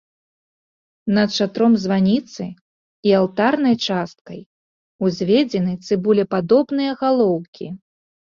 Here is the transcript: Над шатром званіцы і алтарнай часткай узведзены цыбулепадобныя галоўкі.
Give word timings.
Над 1.17 1.29
шатром 1.39 1.73
званіцы 1.83 2.43
і 3.09 3.13
алтарнай 3.19 3.75
часткай 3.91 4.41
узведзены 5.09 5.73
цыбулепадобныя 5.85 6.99
галоўкі. 7.05 7.67